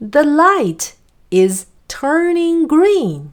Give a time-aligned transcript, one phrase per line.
[0.00, 0.92] The light
[1.30, 3.32] is turning green.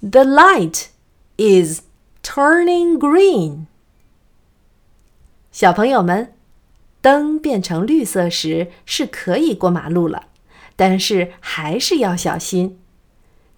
[0.00, 0.88] The light
[1.36, 1.82] is
[2.22, 3.66] turning green.
[5.52, 6.32] 小朋友们，
[7.02, 10.28] 灯变成绿色时是可以过马路了，
[10.76, 12.80] 但是还是要小心。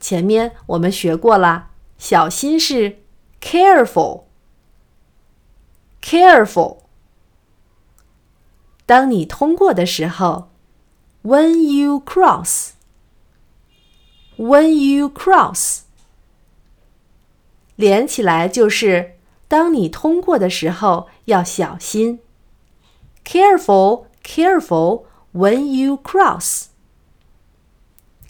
[0.00, 2.98] 前面我们学过了，小心是
[3.40, 4.24] careful。
[6.06, 6.78] Careful。
[8.84, 10.50] 当你通过的时候，
[11.22, 12.74] When you cross，When
[14.74, 15.82] you cross，
[17.76, 22.20] 连起来就是当你通过的时候要小心。
[23.24, 26.66] Careful, careful when you cross.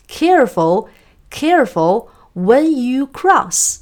[0.07, 0.89] Careful,
[1.31, 3.79] careful when you cross.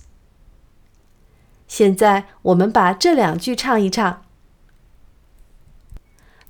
[1.74, 4.22] 现在我们把这两句唱一唱。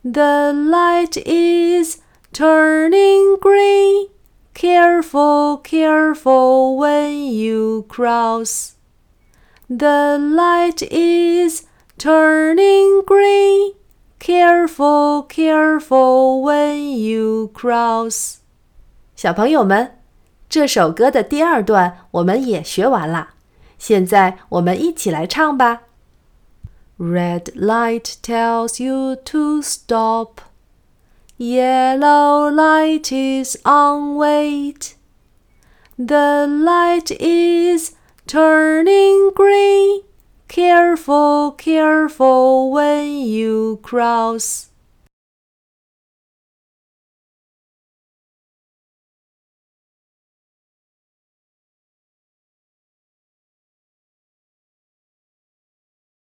[0.03, 1.99] The light is
[2.33, 4.09] turning green.
[4.55, 8.73] Careful, careful when you cross.
[9.69, 11.65] The light is
[11.99, 13.75] turning green.
[14.19, 18.39] Careful, careful when you cross.
[19.15, 19.99] 小朋友们，
[20.49, 23.34] 这首歌的第二段我们也学完了。
[23.79, 25.83] 现在我们一起来唱吧。
[26.99, 30.41] Red light tells you to stop.
[31.39, 34.97] Yellow light is on wait.
[35.97, 37.93] The light is
[38.27, 40.03] turning green.
[40.49, 44.67] Careful, careful when you cross.